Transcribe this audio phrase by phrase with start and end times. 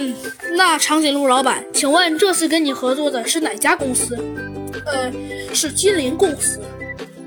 [0.00, 0.14] 嗯，
[0.56, 4.16] 那长颈鹿老板，请问这次跟你合作的是哪家公司？
[4.86, 5.12] 呃，
[5.52, 6.58] 是金陵公司。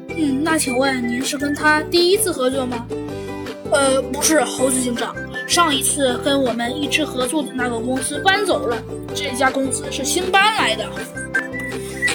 [0.09, 2.87] 嗯，那请问您是跟他第一次合作吗？
[3.71, 5.15] 呃，不是，猴子警长，
[5.47, 8.75] 上一次跟我们一直合作的那个公司搬走了，
[9.13, 10.83] 这家公司是新搬来的。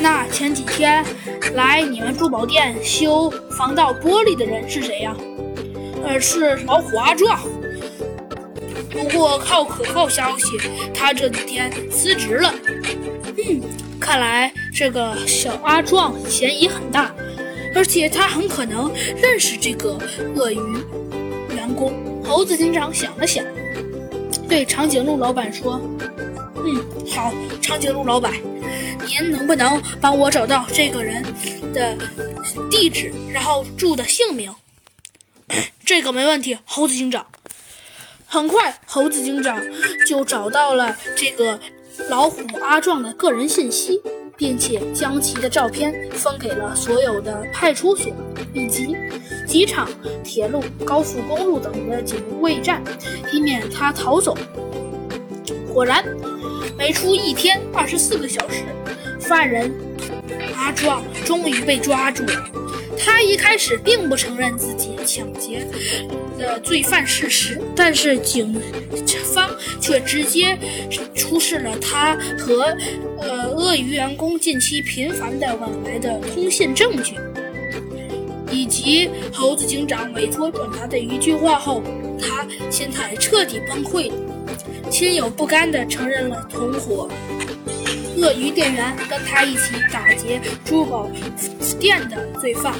[0.00, 1.04] 那前几天
[1.54, 5.16] 来你们珠宝店修防盗玻璃的人是谁呀？
[6.04, 7.38] 呃，是老虎阿壮。
[8.90, 10.58] 不过靠可靠消息，
[10.94, 12.54] 他这几天辞职了。
[13.36, 13.62] 嗯，
[14.00, 17.14] 看来这个小阿壮嫌疑很大，
[17.74, 19.98] 而且他很可能认识这个
[20.34, 20.60] 鳄鱼
[21.54, 21.92] 员工。
[22.24, 23.44] 猴子警长想了想，
[24.48, 25.80] 对长颈鹿老板说
[26.56, 27.32] ：“嗯，好，
[27.62, 28.32] 长颈鹿老板，
[29.06, 31.22] 您能不能帮我找到这个人
[31.72, 31.96] 的
[32.70, 34.52] 地址，然后住的姓名？”
[35.86, 37.26] 这个没问题，猴子警长。
[38.30, 39.58] 很快，猴子警长
[40.06, 41.58] 就找到了这个
[42.10, 44.02] 老虎阿壮的个人信息，
[44.36, 48.12] 并且将其的照片分给了所有的派出所
[48.52, 48.94] 以及
[49.46, 49.88] 机场、
[50.22, 52.82] 铁路、高速公路等的警卫站，
[53.32, 54.36] 以免他逃走。
[55.72, 56.04] 果然，
[56.76, 58.62] 没出一天二十四个小时，
[59.18, 59.72] 犯人
[60.54, 62.44] 阿壮终于被抓住了。
[62.98, 65.66] 他一开始并不承认自己抢劫
[66.38, 68.54] 的罪犯事实，但是警
[69.32, 69.50] 方
[69.80, 70.58] 却直接
[71.14, 72.76] 出示了他和
[73.20, 77.14] 呃鳄鱼员工近期频繁的往来的通信证据，
[78.50, 81.82] 以及猴子警长委托转达的一句话后，
[82.20, 84.16] 他心态彻底崩溃了，
[84.90, 87.08] 心有不甘地承认了同伙。
[88.20, 91.08] 鳄鱼店员跟他一起打劫珠宝
[91.78, 92.74] 店的罪犯。